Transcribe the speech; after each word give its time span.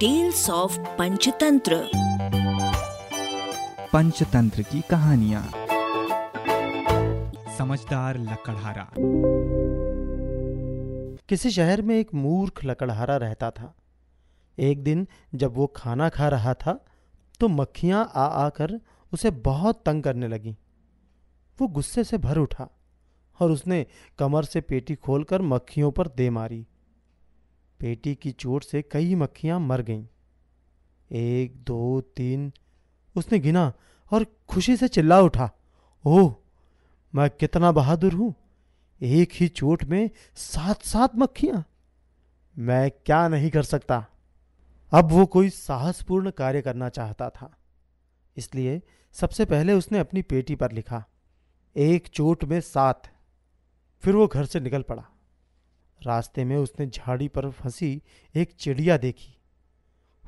Tales 0.00 0.50
of 0.50 0.78
Panchatantra 0.98 1.76
Panchatantra 3.92 4.62
की 4.62 4.80
कहानियाँ 4.80 5.42
समझदार 7.58 8.18
लकड़हारा 8.18 8.86
किसी 11.28 11.50
शहर 11.50 11.82
में 11.82 11.94
एक 11.96 12.14
मूर्ख 12.14 12.64
लकड़हारा 12.64 13.16
रहता 13.16 13.50
था। 13.50 13.74
एक 14.58 14.84
दिन 14.84 15.06
जब 15.34 15.56
वो 15.56 15.66
खाना 15.76 16.08
खा 16.08 16.28
रहा 16.28 16.54
था 16.54 16.78
तो 17.40 17.48
मक्खियाँ 17.48 18.12
आ 18.14 18.26
आकर 18.46 18.80
उसे 19.12 19.30
बहुत 19.30 19.82
तंग 19.86 20.02
करने 20.02 20.28
लगी। 20.28 20.56
वो 21.58 21.68
गुस्से 21.68 22.04
से 22.04 22.18
भर 22.18 22.38
उठा 22.38 22.70
और 23.40 23.50
उसने 23.50 23.86
कमर 24.18 24.44
से 24.44 24.60
पेटी 24.60 24.94
खोलकर 24.94 25.42
मक्खियों 25.42 25.90
पर 25.90 26.08
दे 26.08 26.30
मारी। 26.30 26.66
पेटी 27.80 28.14
की 28.14 28.30
चोट 28.32 28.64
से 28.64 28.82
कई 28.82 29.14
मक्खियाँ 29.14 29.60
मर 29.60 29.82
गईं। 29.82 30.04
एक, 31.10 31.56
दो, 31.56 32.00
तीन। 32.00 32.52
उसने 33.16 33.38
गिना 33.38 33.72
और 34.10 34.26
खुशी 34.48 34.76
से 34.76 34.88
चिल्ला 34.88 35.20
उठा, 35.20 35.50
ओह, 36.04 36.34
मैं 37.14 37.30
कितना 37.30 37.72
बहादुर 37.72 38.12
हूँ। 38.12 38.34
एक 39.02 39.30
ही 39.32 39.48
चोट 39.48 39.84
में 39.84 40.10
सात 40.34 40.82
सात 40.82 41.16
मक्खियाँ। 41.16 41.64
मैं 42.58 42.90
क्या 42.90 43.28
नहीं 43.28 43.50
कर 43.50 43.62
सकता? 43.62 44.06
अब 44.92 45.04
वो 45.04 45.26
कोई 45.26 45.48
साहसपूर्ण 45.48 46.30
कार्य 46.30 46.62
करना 46.62 46.88
चाहता 46.88 47.30
था। 47.30 47.56
इसलिए 48.36 48.82
सबसे 49.12 49.44
पहले 49.44 49.72
उसने 49.72 49.98
अपनी 49.98 50.22
पेटी 50.22 50.54
पर 50.54 50.72
लिखा, 50.72 51.04
एक 51.76 52.08
चोट 52.08 52.44
में 52.44 52.60
सात। 52.60 53.08
फिर 54.02 54.14
वो 54.14 54.26
घर 54.26 54.44
से 54.44 54.60
निकल 54.60 54.82
पड़ा। 54.82 55.04
रास्ते 56.06 56.44
में 56.44 56.56
उसने 56.56 56.86
झाड़ी 56.86 57.28
पर 57.28 57.50
फंसी 57.50 58.02
एक 58.36 58.52
चिड़िया 58.58 58.96
देखी। 58.96 59.38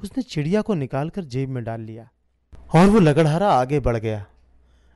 उसने 0.02 0.22
चिड़िया 0.22 0.62
को 0.62 0.74
निकालकर 0.74 1.24
जेब 1.24 1.48
में 1.48 1.64
डाल 1.64 1.80
लिया 1.80 2.08
और 2.74 2.86
वो 2.86 2.98
लगड़हारा 2.98 3.52
आगे 3.52 3.80
बढ़ 3.80 3.96
गया। 3.96 4.26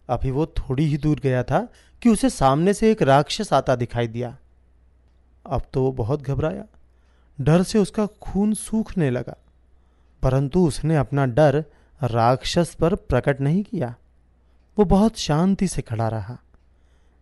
अभी 0.09 0.31
वो 0.31 0.47
थोड़ी 0.47 0.85
ही 0.85 0.97
दूर 0.97 1.21
गया 1.21 1.43
था 1.43 1.69
कि 2.03 2.09
उसे 2.09 2.31
सामने 2.31 2.75
से 2.75 2.91
एक 2.91 3.03
राक्षस 3.03 3.53
आता 3.53 3.77
दिखाई 3.77 4.09
दिया। 4.09 4.39
अब 5.47 5.63
तो 5.73 5.83
वो 5.83 5.93
बहुत 5.93 6.23
घबराया। 6.23 6.65
डर 7.41 7.63
से 7.63 7.79
उसका 7.79 8.07
खून 8.07 8.55
सूखने 8.55 9.11
लगा। 9.11 9.37
परंतु 10.23 10.67
उसने 10.67 10.97
अपना 10.97 11.27
डर 11.27 11.65
राक्षस 12.03 12.75
पर 12.75 12.95
प्रकट 12.95 13.41
नहीं 13.41 13.63
किया। 13.63 13.95
वो 14.79 14.85
बहुत 14.85 15.19
शांति 15.19 15.69
से 15.69 15.83
खड़ा 15.83 16.09
रहा। 16.09 16.39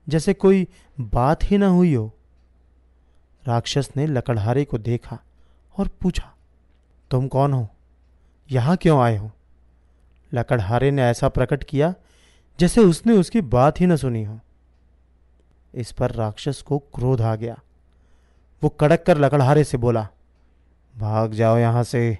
जैसे 0.08 0.34
कोई 0.34 0.68
बात 1.00 1.38
ही 1.44 1.58
ना 1.58 1.66
हुई 1.66 1.94
हो। 1.94 2.18
राक्षस 3.46 3.90
ने 3.96 4.06
लकड़हारे 4.06 4.64
को 4.64 4.78
देखा 4.78 5.18
और 5.76 5.88
पूछा, 6.00 6.32
तुम 7.10 7.28
कौन 7.28 7.52
हो? 7.52 7.68
यहाँ 8.50 8.76
क्यों 8.76 9.00
आए 9.02 9.16
हो? 9.16 9.30
लकड़हारे 10.32 10.90
ने 10.90 11.02
ऐसा 11.02 11.28
प्रकट 11.28 11.64
किया 11.64 11.94
जैसे 12.58 12.80
उसने 12.80 13.12
उसकी 13.12 13.40
बात 13.40 13.80
ही 13.80 13.86
न 13.86 13.96
सुनी 13.96 14.24
हो। 14.24 14.38
इस 15.74 15.92
पर 15.92 16.10
राक्षस 16.10 16.62
को 16.62 16.78
क्रोध 16.78 17.20
आ 17.20 17.34
गया। 17.36 17.58
वो 18.62 18.68
कड़क 18.70 19.02
कर 19.06 19.18
लकड़हारे 19.18 19.64
से 19.64 19.78
बोला, 19.78 20.08
भाग 20.94 21.32
जाओ 21.32 21.56
यहाँ 21.58 21.82
से, 21.82 22.18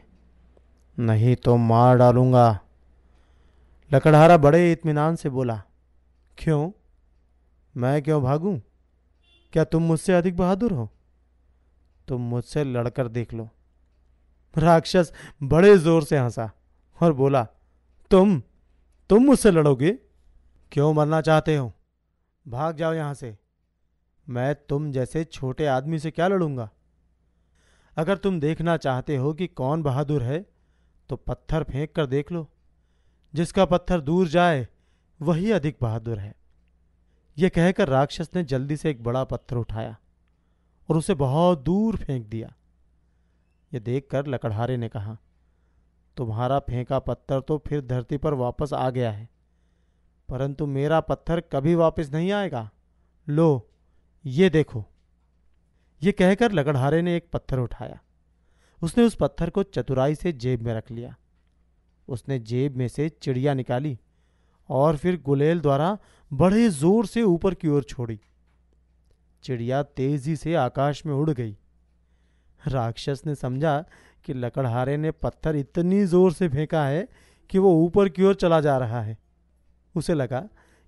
नहीं 0.99 1.37
तो 1.37 1.57
मार 1.57 1.97
डालूँगा। 1.97 2.59
लकड़हारा 3.93 4.37
बड़े 4.37 4.73
इत्मीनान 4.73 5.17
से 5.17 5.29
बोला, 5.29 5.63
क्यों? 6.39 6.71
मैं 7.77 8.03
क्यों 8.03 8.23
भागूं? 8.23 8.59
क्या 9.53 9.65
तुम 9.65 9.83
मुझसे 9.83 10.13
अधिक 10.13 10.37
बहादुर 10.37 10.73
हो? 10.73 10.89
तुम 12.13 12.21
मुझसे 12.21 12.63
लड़कर 12.65 13.09
देख 13.11 13.33
लो। 13.35 13.49
राक्षस 14.55 15.13
बड़े 15.43 15.77
ज़ोर 15.79 16.05
से 16.05 16.19
हंसा 16.19 16.51
और 16.99 17.13
बोला, 17.15 17.43
तुम 18.11 18.41
तुम 19.11 19.25
मुझसे 19.25 19.51
लड़ोगे? 19.51 19.91
क्यों 20.73 20.93
मरना 20.95 21.21
चाहते 21.21 21.57
हो? 21.57 21.73
भाग 22.47 22.77
जाओ 22.77 22.93
यहाँ 22.95 23.15
से। 23.15 23.37
मैं 24.27 24.55
तुम 24.69 24.91
जैसे 24.93 25.25
छोटे 25.25 25.67
आदमी 25.67 25.99
से 25.99 26.11
क्या 26.11 26.29
लड़ूँगा? 26.29 26.69
अगर 27.97 28.17
तुम 28.17 28.41
देखना 28.41 28.77
चाहते 28.77 29.17
हो 29.17 29.33
कि 29.35 29.47
कौन 29.47 29.83
बहादुर 29.83 30.23
है 30.23 30.45
तो 31.11 31.17
पत्थर 31.17 31.63
फेंक 31.63 31.95
कर 31.95 32.07
देख 32.07 32.33
लो। 32.33 32.49
जिसका 33.35 33.65
पत्थर 33.65 34.01
दूर 34.01 34.29
जाए, 34.29 34.67
वही 35.21 35.51
अधिक 35.51 35.77
बहादुर 35.81 36.19
है। 36.19 36.35
यह 37.37 37.49
कहकर 37.49 37.89
राक्षस 37.89 38.31
ने 38.37 38.45
जल्दी 38.45 38.77
से 38.77 38.91
एक 38.91 39.03
बड़ा 39.03 39.25
पत्थर 39.25 39.57
उठाया। 39.57 39.97
और 40.93 40.99
उसे 40.99 41.15
बहुत 41.17 41.63
दूर 41.65 41.97
फेंक 41.97 42.27
दिया। 42.27 42.53
यह 43.73 43.81
देखकर 43.81 44.27
लकड़हारे 44.27 44.77
ने 44.77 44.89
कहा, 44.89 45.17
तुम्हारा 46.17 46.59
फेंका 46.61 46.99
पत्थर 46.99 47.41
तो 47.41 47.57
फिर 47.59 47.81
धरती 47.83 48.17
पर 48.17 48.35
वापस 48.35 48.73
आ 48.73 48.89
गया 48.91 49.11
है, 49.13 49.29
परंतु 50.29 50.67
मेरा 50.69 50.99
पत्थर 51.01 51.41
कभी 51.53 51.75
वापस 51.75 52.11
नहीं 52.13 52.31
आएगा। 52.33 52.69
लो, 53.27 53.69
ये 54.25 54.51
देखो। 54.51 54.85
ये 56.03 56.13
कहकर 56.13 56.53
लकड़हारे 56.53 57.01
ने 57.03 57.17
एक 57.17 57.29
पत्थर 57.33 57.59
उठाया। 57.59 57.99
उसने 58.83 59.05
उस 59.05 59.15
पत्थर 59.15 59.51
को 59.51 59.63
चतुराई 59.63 60.15
से 60.15 60.33
जेब 60.35 60.63
में 60.63 60.73
रख 60.75 60.91
लिया। 60.91 61.15
उसने 62.09 62.39
जेब 62.41 62.77
में 62.77 62.87
से 62.89 63.09
चिड़िया 63.09 63.55
निकाली 63.55 63.99
और 64.69 64.97
फिर 64.97 65.21
गुलेल 65.23 65.61
द्वारा 65.61 65.97
बड़े 66.31 66.69
ज़ोर 66.71 67.07
से 67.07 67.23
ऊपर 67.23 67.55
की 67.55 67.69
ओर 67.69 67.83
छोड़ी। 67.85 68.21
चिड़िया 69.43 69.83
तेज़ी 69.83 70.37
से 70.37 70.55
आकाश 70.55 71.05
में 71.07 71.15
उड़ 71.15 71.31
गई। 71.31 71.57
राक्षस 72.69 73.23
ने 73.27 73.35
समझा 73.35 73.85
कि 74.25 74.35
लकड़हारे 74.35 74.97
ने 74.97 75.11
पत्थर 75.11 75.57
इतनी 75.57 76.05
ज़ोर 76.05 76.33
से 76.33 76.49
फेंका 76.49 76.85
है 76.87 77.09
कि 77.51 77.59
वो 77.59 77.75
ऊपर 77.77 78.09
की 78.09 78.25
ओर 78.25 78.35
चला 78.35 78.61
जा 78.61 78.77
रहा 78.79 79.01
है। 79.03 79.19
उसे 79.95 80.15
लगा 80.15 80.41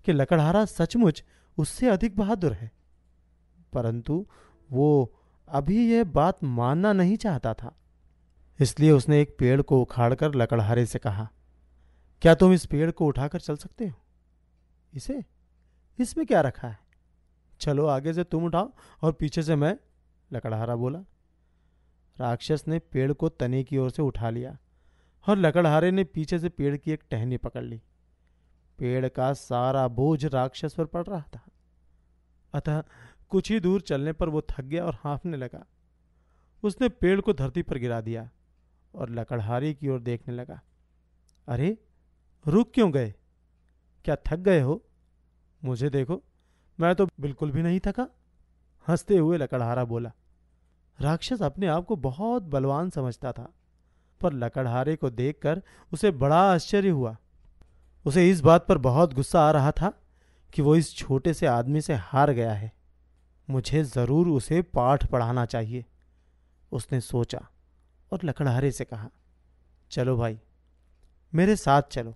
कि 0.06 0.12
लकड़हारा 0.12 0.65
सचमुच 0.65 1.25
उससे 1.59 1.88
अधिक 1.88 2.16
बहादुर 2.16 2.53
है। 2.53 2.70
परंतु 3.72 4.26
वो 4.72 5.15
अभी 5.48 5.92
यह 5.92 6.04
बात 6.04 6.44
मानना 6.44 6.92
नहीं 6.92 7.16
चाहता 7.16 7.54
था। 7.54 7.75
इसलिए 8.60 8.91
उसने 8.91 9.21
एक 9.21 9.36
पेड़ 9.38 9.60
को 9.62 9.81
उखाड़कर 9.82 10.34
लकड़हारे 10.34 10.86
से 10.86 10.98
कहा, 10.98 11.28
क्या 12.22 12.34
तुम 12.34 12.53
इस 12.53 12.66
पेड़ 12.66 12.91
को 12.91 13.06
उठाकर 13.06 13.41
चल 13.41 13.56
सकते 13.56 13.86
हो? 13.86 13.94
इसे, 14.92 15.25
इसमें 15.98 16.26
क्या 16.26 16.41
रखा 16.41 16.69
है? 16.69 16.78
चलो 17.65 17.87
आगे 17.87 18.13
से 18.13 18.25
तुम 18.25 18.45
उठाओ। 18.45 18.73
और 19.03 19.13
पीछे 19.13 19.43
से 19.43 19.57
मैं, 19.57 19.79
लकड़हारा 20.33 20.77
बोला। 20.77 20.99
राक्षस 22.19 22.65
ने 22.69 22.79
पेड़ 22.79 23.13
को 23.13 23.29
तने 23.29 23.65
की 23.65 23.79
ओर 23.79 23.91
से 23.91 24.03
उठा 24.03 24.31
लिया 24.31 24.59
और 25.29 25.39
लकड़हारे 25.39 25.91
ने 25.91 26.05
पीछे 26.05 26.39
से 26.39 26.49
पेड़ 26.49 26.77
की 26.77 26.91
एक 26.91 27.05
टहनी 27.11 27.37
पकड़ 27.37 27.63
ली। 27.63 27.83
पेड़ 28.79 29.09
का 29.09 29.33
सारा 29.33 29.89
बोझ 29.89 30.25
राक्षस 30.25 30.75
पर 30.75 30.85
पड़ 30.85 31.07
रहा 31.07 31.25
था। 31.37 31.47
अतः 32.55 32.85
कुछ 33.29 33.51
ही 33.51 33.61
दूर 33.61 33.81
चलने 33.81 34.13
पर 34.13 34.29
वो 34.29 34.43
थक 34.43 34.61
गया 34.61 34.87
और 34.87 34.95
हाँफने 34.95 35.37
लगा। 35.37 35.67
उसने 36.63 36.89
पेड़ 36.89 37.21
को 37.21 37.33
धरती 37.33 37.63
पर 37.63 37.79
गिरा 37.79 38.01
दिया 38.01 38.31
और 38.95 39.11
लकड़हारे 39.11 39.75
की 39.75 39.89
ओर 39.89 40.01
देखने 40.01 40.35
लगा। 40.35 40.61
अरे, 41.49 41.79
रुक 42.47 42.71
क्यों 42.75 42.93
गए? 42.93 43.15
क्या 44.05 44.17
थक 44.17 44.37
गए 44.37 44.61
हो? 44.61 44.85
मुझे 45.65 45.91
देखो। 45.91 46.23
मैं 46.79 46.95
तो 46.95 47.07
बिल्कुल 47.21 47.51
भी 47.51 47.62
नहीं 47.62 47.81
थका। 47.85 48.07
हँसते 48.89 49.17
हुए 49.17 49.37
लकड़हारा 49.39 49.85
बोला, 49.85 50.12
राक्षस 50.99 51.43
अपने 51.43 51.67
आप 51.67 51.85
को 51.85 51.97
बहुत 51.97 52.43
बलवान 52.43 52.91
समझता 52.91 53.33
था, 53.33 53.49
पर 54.21 54.33
लकड़हारे 54.33 54.97
को 54.97 55.11
देखकर 55.11 55.63
उसे 55.93 56.11
बड़ा 56.11 56.41
आश्चर्य 56.53 56.89
हुआ। 56.89 57.17
उसे 58.07 58.29
इस 58.31 58.41
बात 58.41 58.67
पर 58.67 58.79
बहुत 58.79 59.15
गुस्सा 59.15 59.41
आ 59.41 59.51
रहा 59.51 59.71
था 59.71 59.93
कि 60.53 60.63
वो 60.63 60.75
इस 60.77 60.95
छोटे 60.97 61.34
से 61.34 61.47
आदमी 61.47 61.81
से 61.81 61.95
हार 61.95 62.33
गया 62.33 62.53
है। 62.53 62.73
मुझे 63.49 63.83
ज़रूर 63.84 64.29
उसे 64.29 64.61
पाठ 64.63 65.07
पढ़ाना 65.07 65.45
चाहिए, 65.47 65.84
उसने 66.73 67.01
सोचा 67.01 67.41
और 68.13 68.21
लकड़हारे 68.25 68.71
से 68.71 68.84
कहा, 68.84 69.09
चलो 69.91 70.16
भाई, 70.16 70.39
मेरे 71.33 71.57
साथ 71.57 71.83
चलो, 71.83 72.15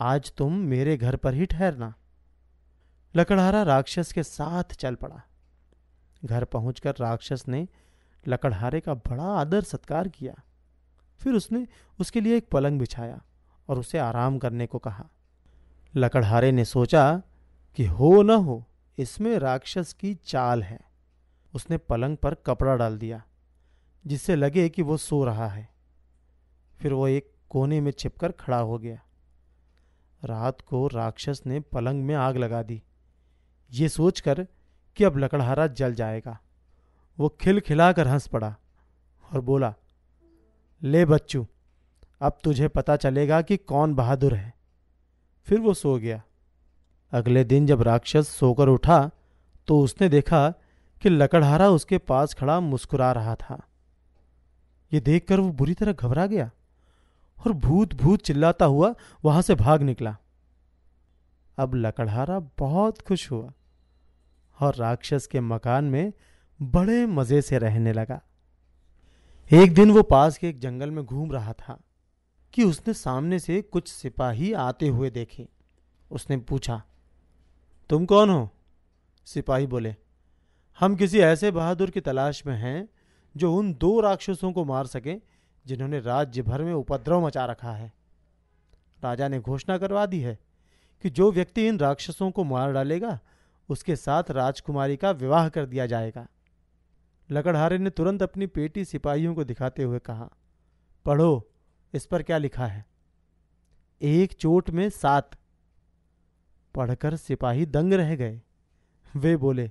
आज 0.00 0.32
तुम 0.32 0.52
मेरे 0.66 0.96
घर 0.96 1.16
पर 1.16 1.34
ही 1.34 1.46
ठहरना। 1.46 1.94
लकड़हारा 3.16 3.62
राक्षस 3.62 4.12
के 4.12 4.22
साथ 4.22 4.64
चल 4.64 4.94
पड़ा। 4.94 5.22
घर 6.24 6.44
पहुंचकर 6.44 6.94
राक्षस 7.00 7.44
ने 7.48 7.68
लकड़हारे 8.28 8.80
का 8.80 8.94
बड़ा 8.94 9.24
आदर 9.24 9.62
सत्कार 9.62 10.08
किया। 10.08 10.34
फिर 11.18 11.34
उसने 11.34 11.66
उसके 12.00 12.20
लिए 12.20 12.36
एक 12.36 12.48
पलंग 12.48 12.78
बिछाया 12.78 13.22
और 13.68 13.78
उसे 13.78 13.98
आराम 13.98 14.38
करने 14.38 14.66
को 14.66 14.78
कहा। 14.78 15.08
लकड़हारे 15.96 16.52
ने 16.52 16.64
सोचा 16.64 17.22
कि 17.76 17.84
हो 17.84 18.22
न 18.22 18.30
हो, 18.30 18.66
इसमें 18.98 19.38
राक्षस 19.38 19.92
की 19.92 20.14
चाल 20.14 20.62
है। 20.62 20.80
उसने 21.54 21.78
पलंग 21.78 22.16
पर 22.16 22.34
कपड़ा 22.34 22.76
डाल 22.76 22.98
दिया, 22.98 23.22
जिससे 24.06 24.36
लगे 24.36 24.68
कि 24.68 24.82
वो 24.82 24.96
सो 24.96 25.24
रहा 25.24 25.48
है। 25.48 25.68
फिर 26.78 26.92
वो 26.92 27.08
एक 27.08 27.30
कोने 27.48 27.80
में 27.80 27.92
छिपकर 27.92 28.32
खड़ा 28.32 28.58
हो 28.58 28.78
गया। 28.78 29.00
रात 30.24 30.60
को 30.60 30.86
राक्षस 30.86 31.42
ने 31.46 31.60
पलंग 31.60 32.04
में 32.04 32.14
आग 32.14 32.36
लगा 32.36 32.62
दी। 32.62 32.82
ये 33.70 33.88
सोचकर 33.88 34.46
कि 34.96 35.04
अब 35.04 35.16
लकड़हारा 35.16 35.66
जल 35.66 35.94
जाएगा। 35.94 36.38
वो 37.18 37.28
खिलखिलाकर 37.40 38.08
हंस 38.08 38.26
पड़ा 38.26 38.54
और 39.24 39.40
बोला, 39.40 39.74
ले 40.82 41.04
बच्चू, 41.04 41.46
अब 42.20 42.38
तुझे 42.44 42.68
पता 42.68 42.96
चलेगा 42.96 43.40
कि 43.42 43.56
कौन 43.56 43.94
बहादुर 43.94 44.34
है। 44.34 44.52
फिर 45.48 45.60
वो 45.60 45.74
सो 45.74 45.96
गया। 45.98 46.22
अगले 47.12 47.44
दिन 47.44 47.66
जब 47.66 47.82
राक्षस 47.82 48.28
सोकर 48.28 48.68
उठा 48.68 49.10
तो 49.68 49.80
उसने 49.80 50.08
देखा 50.08 50.48
कि 51.02 51.08
लकड़हारा 51.08 51.68
उसके 51.70 51.98
पास 51.98 52.34
खड़ा 52.34 52.58
मुस्कुरा 52.60 53.12
रहा 53.12 53.34
था। 53.34 53.60
ये 54.92 55.00
देखकर 55.00 55.40
वो 55.40 55.48
बुरी 55.48 55.74
तरह 55.74 55.92
घबरा 55.92 56.26
गया 56.26 56.50
और 57.38 57.52
भूत 57.52 57.94
भूत 57.94 58.22
चिल्लाता 58.22 58.64
हुआ 58.64 58.94
वहाँ 59.24 59.42
से 59.42 59.54
भाग 59.54 59.82
निकला। 59.82 60.16
अब 61.58 61.74
लकड़हारा 61.74 62.38
बहुत 62.58 63.00
खुश 63.00 63.30
हुआ। 63.30 63.52
और 64.60 64.74
राक्षस 64.74 65.26
के 65.26 65.40
मकान 65.40 65.84
में 65.84 66.12
बड़े 66.60 67.04
मज़े 67.06 67.40
से 67.42 67.58
रहने 67.58 67.92
लगा। 67.92 68.20
एक 69.50 69.74
दिन 69.74 69.90
वो 69.90 70.02
पास 70.02 70.38
के 70.38 70.48
एक 70.48 70.58
जंगल 70.58 70.90
में 70.90 71.04
घूम 71.04 71.32
रहा 71.32 71.52
था 71.52 71.78
कि 72.54 72.64
उसने 72.64 72.94
सामने 72.94 73.38
से 73.38 73.60
कुछ 73.62 73.88
सिपाही 73.88 74.52
आते 74.52 74.88
हुए 74.88 75.10
देखे। 75.10 75.48
उसने 76.10 76.36
पूछा, 76.36 76.82
तुम 77.90 78.06
कौन 78.06 78.30
हो? 78.30 78.48
सिपाही 79.26 79.66
बोले, 79.66 79.94
हम 80.78 80.94
किसी 80.96 81.18
ऐसे 81.18 81.50
बहादुर 81.50 81.90
की 81.90 82.00
तलाश 82.00 82.42
में 82.46 82.56
हैं 82.56 82.88
जो 83.34 83.52
उन 83.54 83.72
दो 83.74 84.00
राक्षसों 84.00 84.52
को 84.52 84.64
मार 84.64 84.86
सके 84.86 85.14
जिन्होंने 85.66 86.00
राज्य 86.00 86.42
भर 86.42 86.62
में 86.62 86.72
उपद्रव 86.72 87.26
मचा 87.26 87.44
रखा 87.44 87.72
है। 87.72 87.92
राजा 89.02 89.28
ने 89.28 89.40
घोषणा 89.40 89.76
करवा 89.78 90.06
दी 90.06 90.20
है 90.20 90.38
कि 91.04 91.10
जो 91.10 91.30
व्यक्ति 91.32 91.66
इन 91.68 91.78
राक्षसों 91.78 92.30
को 92.30 92.44
मार 92.44 92.72
डालेगा 92.72 93.18
उसके 93.70 93.96
साथ 93.96 94.24
राजकुमारी 94.30 94.96
का 94.96 95.10
विवाह 95.10 95.48
कर 95.48 95.66
दिया 95.66 95.86
जाएगा। 95.86 96.28
लकड़हारे 97.30 97.78
ने 97.78 97.90
तुरंत 97.90 98.22
अपनी 98.22 98.46
पेटी 98.46 98.84
सिपाहियों 98.84 99.34
को 99.34 99.44
दिखाते 99.44 99.82
हुए 99.82 99.98
कहा, 99.98 100.30
पढ़ो, 101.04 101.50
इस 101.94 102.06
पर 102.06 102.22
क्या 102.22 102.38
लिखा 102.38 102.66
है? 102.66 102.86
एक 104.02 104.32
चोट 104.32 104.70
में 104.70 104.90
सात। 104.90 105.30
पढ़कर 106.74 107.16
सिपाही 107.16 107.66
दंग 107.66 107.92
रह 107.92 108.16
गए। 108.16 108.42
वे 109.16 109.36
बोले, 109.36 109.70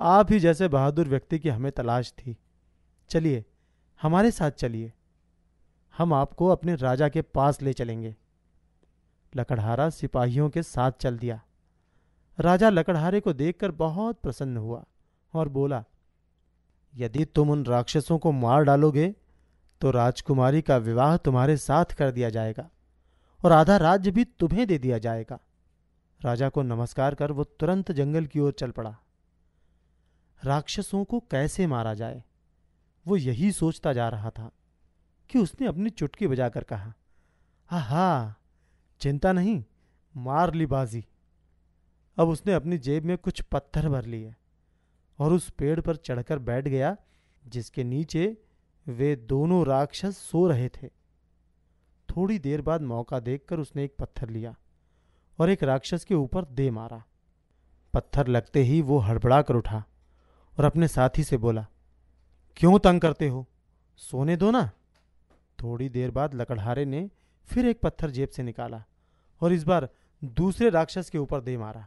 आप 0.00 0.32
ही 0.32 0.40
जैसे 0.40 0.68
बहादुर 0.68 1.08
व्यक्ति 1.08 1.38
की 1.38 1.48
हमें 1.48 1.72
तलाश 1.72 2.12
थी। 2.12 2.36
चलिए, 3.08 3.44
हमारे 4.02 4.30
साथ 4.30 4.50
चलिए। 4.50 4.92
हम 5.98 6.12
आपको 6.12 6.46
अपने 6.48 6.74
राजा 6.74 7.08
के 7.08 7.22
पास 7.22 7.62
ले 7.62 7.72
चलेंगे। 7.72 8.16
लकड़हारा 9.36 9.90
सिपाहियों 9.90 10.50
के 10.50 10.62
साथ 10.62 10.92
चल 10.92 11.18
दिया। 11.18 11.42
राजा 12.38 12.70
लकड़हारे 12.70 13.20
को 13.20 13.32
देखकर 13.32 13.70
बहुत 13.70 14.20
प्रसन्न 14.20 14.56
हुआ 14.56 14.84
और 15.34 15.48
बोला, 15.48 15.84
यदि 16.94 17.24
तुम 17.24 17.50
उन 17.50 17.64
राक्षसों 17.64 18.18
को 18.18 18.32
मार 18.32 18.62
डालोगे 18.62 19.14
तो 19.80 19.90
राजकुमारी 19.90 20.62
का 20.62 20.76
विवाह 20.76 21.16
तुम्हारे 21.16 21.56
साथ 21.56 21.92
कर 21.92 22.10
दिया 22.10 22.30
जाएगा 22.30 22.68
और 23.40 23.52
आधा 23.52 23.76
राज्य 23.76 24.10
भी 24.10 24.24
तुम्हें 24.24 24.66
दे 24.66 24.78
दिया 24.78 24.98
जाएगा। 24.98 25.38
राजा 26.20 26.48
को 26.48 26.62
नमस्कार 26.62 27.14
कर 27.14 27.32
वो 27.32 27.44
तुरंत 27.44 27.92
जंगल 27.92 28.26
की 28.26 28.40
ओर 28.40 28.52
चल 28.52 28.70
पड़ा। 28.70 28.96
राक्षसों 30.42 31.04
को 31.04 31.20
कैसे 31.30 31.66
मारा 31.66 31.92
जाए, 31.94 32.22
वो 33.06 33.16
यही 33.16 33.50
सोचता 33.52 33.92
जा 33.92 34.08
रहा 34.08 34.30
था 34.30 34.50
कि 35.30 35.38
उसने 35.38 35.66
अपनी 35.66 35.90
चुटकी 35.90 36.26
बजाकर 36.26 36.64
कहा, 36.64 36.92
आहा, 37.70 38.34
चिंता 39.00 39.32
नहीं, 39.32 39.62
मार 40.14 40.54
ली 40.54 40.66
बाजी। 40.66 41.04
अब 42.18 42.28
उसने 42.28 42.52
अपनी 42.52 42.78
जेब 42.78 43.04
में 43.04 43.16
कुछ 43.18 43.40
पत्थर 43.42 43.88
भर 43.88 44.04
लिए 44.04 44.34
और 45.18 45.32
उस 45.32 45.48
पेड़ 45.50 45.80
पर 45.80 45.96
चढ़कर 45.96 46.38
बैठ 46.38 46.68
गया, 46.68 46.96
जिसके 47.44 47.84
नीचे 47.84 48.36
वे 48.86 49.14
दोनों 49.16 49.64
राक्षस 49.66 50.18
सो 50.20 50.46
रहे 50.48 50.68
थे। 50.68 50.88
थोड़ी 52.08 52.38
देर 52.38 52.60
बाद 52.62 52.82
मौका 52.82 53.18
देखकर 53.20 53.58
उसने 53.58 53.84
एक 53.84 53.94
पत्थर 53.98 54.28
लिया 54.28 54.54
और 55.38 55.50
एक 55.50 55.62
राक्षस 55.62 56.04
के 56.04 56.14
ऊपर 56.14 56.44
दे 56.44 56.70
मारा। 56.70 57.02
पत्थर 57.94 58.26
लगते 58.26 58.62
ही 58.62 58.80
वो 58.82 58.98
हड़बड़ा 58.98 59.40
कर 59.42 59.54
उठा 59.54 59.82
और 60.56 60.64
अपने 60.64 60.88
साथी 60.88 61.24
से 61.24 61.36
बोला, 61.36 61.66
क्यों 62.56 62.78
तंग 62.78 63.00
करते 63.00 63.28
हो? 63.28 63.46
सोने 63.98 64.36
दो 64.36 64.50
ना। 64.50 64.70
थोड़ी 65.58 65.88
देर 65.88 66.10
बाद 66.10 66.34
लकड़हारे 66.34 66.84
ने 66.84 67.08
फिर 67.48 67.66
एक 67.66 67.80
पत्थर 67.80 68.10
जेब 68.10 68.28
से 68.28 68.42
निकाला 68.42 68.82
और 69.40 69.52
इस 69.52 69.64
बार 69.64 69.88
दूसरे 70.22 70.70
राक्षस 70.70 71.10
के 71.10 71.18
ऊपर 71.18 71.40
दे 71.40 71.56
मारा। 71.56 71.86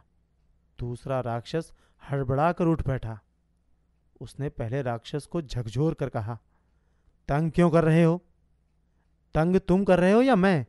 दूसरा 0.80 1.20
राक्षस 1.20 1.72
हड़बड़ा 2.02 2.52
कर 2.52 2.64
उठ 2.64 2.86
बैठा। 2.86 3.18
उसने 4.20 4.48
पहले 4.48 4.82
राक्षस 4.82 5.26
को 5.26 5.42
झकझोर 5.42 5.94
कर 5.94 6.08
कहा, 6.08 6.38
तंग 7.28 7.50
क्यों 7.50 7.70
कर 7.70 7.84
रहे 7.84 8.02
हो? 8.02 8.20
तंग 9.34 9.56
तुम 9.58 9.84
कर 9.84 10.00
रहे 10.00 10.12
हो 10.12 10.22
या 10.22 10.36
मैं? 10.36 10.66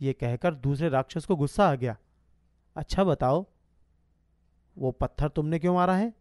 ये 0.00 0.12
कहकर 0.12 0.54
दूसरे 0.54 0.88
राक्षस 0.88 1.24
को 1.24 1.36
गुस्सा 1.36 1.68
आ 1.68 1.74
गया। 1.74 1.96
अच्छा 2.76 3.04
बताओ, 3.04 3.46
वो 4.76 4.90
पत्थर 4.90 5.28
तुमने 5.28 5.58
क्यों 5.58 5.74
मारा 5.74 5.96
है? 5.96 6.12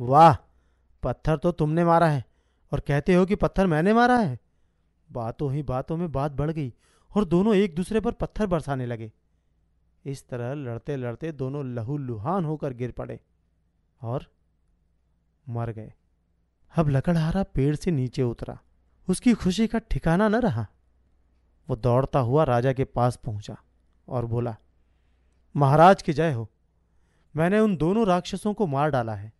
वाह, 0.00 0.34
पत्थर 1.02 1.36
तो 1.36 1.52
तुमने 1.52 1.84
मारा 1.84 2.08
है, 2.08 2.24
और 2.72 2.80
कहते 2.80 3.14
हो 3.14 3.26
कि 3.26 3.34
पत्थर 3.34 3.66
मैंने 3.66 3.92
मारा 3.92 4.18
है? 4.18 4.38
बातों 5.12 5.52
ही 5.52 5.62
बातों 5.62 5.96
में 5.96 6.10
बात 6.12 6.32
बढ़ 6.32 6.50
गई, 6.50 6.72
और 7.10 7.24
दोनों 7.24 7.54
एक 7.54 7.74
दूसरे 7.74 8.00
पर 8.00 8.12
पत्थर 8.12 8.46
बरसाने 8.46 8.86
लगे। 8.86 9.12
इस 10.06 10.28
तरह 10.28 10.54
लड़ते 10.54 10.96
लड़ते 10.96 11.32
दोनों 11.32 11.64
लहू 11.66 11.96
लुहान 11.96 12.44
होकर 12.44 12.72
गिर 12.72 12.90
पड़े 12.90 13.20
और 14.02 14.26
मर 15.48 15.70
गए। 15.70 15.94
अब 16.76 16.88
लकड़हारा 16.88 17.42
पेड़ 17.42 17.76
से 17.76 17.90
नीचे 17.90 18.22
उतरा। 18.22 18.58
उसकी 19.08 19.34
खुशी 19.34 19.66
का 19.66 19.78
ठिकाना 19.78 20.28
न 20.28 20.34
रहा। 20.34 20.66
वो 21.68 21.76
दौड़ता 21.76 22.18
हुआ 22.18 22.44
राजा 22.44 22.72
के 22.72 22.84
पास 22.84 23.16
पहुँचा 23.16 23.56
और 24.08 24.26
बोला, 24.26 24.56
महाराज 25.56 26.02
की 26.02 26.12
जय 26.12 26.32
हो। 26.32 26.50
मैंने 27.36 27.60
उन 27.60 27.76
दोनों 27.76 28.06
राक्षसों 28.06 28.54
को 28.54 28.66
मार 28.66 28.90
डाला 28.90 29.14
है। 29.14 29.32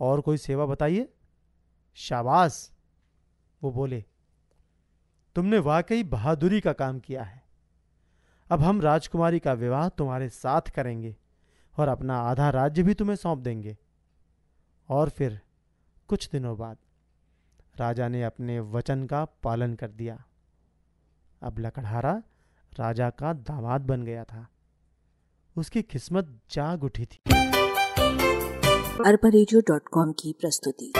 और 0.00 0.20
कोई 0.20 0.36
सेवा 0.36 0.66
बताइए? 0.66 1.12
शाबाश, 1.94 2.70
वो 3.62 3.70
बोले, 3.72 4.04
तुमने 5.34 5.58
वाकई 5.58 6.02
बहादुरी 6.02 6.60
का 6.60 6.72
काम 6.72 6.98
किया 6.98 7.22
है। 7.22 7.49
अब 8.50 8.62
हम 8.62 8.80
राजकुमारी 8.80 9.38
का 9.38 9.52
विवाह 9.52 9.88
तुम्हारे 9.88 10.28
साथ 10.28 10.60
करेंगे 10.60 11.16
और 11.78 11.88
अपना 11.88 12.20
आधा 12.20 12.50
राज्य 12.50 12.82
भी 12.82 12.94
तुम्हें 12.94 13.16
सौंप 13.16 13.38
देंगे। 13.38 13.76
और 14.88 15.08
फिर 15.08 15.40
कुछ 16.08 16.30
दिनों 16.30 16.58
बाद 16.58 16.76
राजा 17.76 18.08
ने 18.08 18.22
अपने 18.22 18.60
वचन 18.60 19.06
का 19.06 19.24
पालन 19.24 19.74
कर 19.74 19.90
दिया। 19.90 20.24
अब 21.42 21.58
लकड़हारा 21.58 22.22
राजा 22.78 23.10
का 23.10 23.32
दामाद 23.32 23.80
बन 23.80 24.02
गया 24.02 24.24
था। 24.24 24.48
उसकी 25.56 25.82
किस्मत 25.82 26.40
जाग 26.50 26.84
उठी 26.84 27.06
थी। 27.06 27.20
अरबा 29.06 30.12
की 30.12 30.32
प्रस्तुति। 30.32 30.92